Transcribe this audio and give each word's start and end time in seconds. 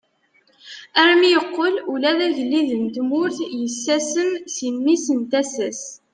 Armi 1.01 1.27
yeqqel 1.33 1.75
ula 1.93 2.11
d 2.17 2.19
agellid 2.27 2.69
n 2.83 2.85
tmurt 2.95 3.37
yettasem 3.59 4.31
si 4.55 4.67
mmi 4.75 4.95
n 5.17 5.19
tasa-s. 5.31 5.81